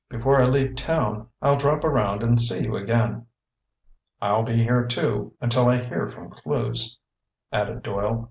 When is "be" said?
4.41-4.63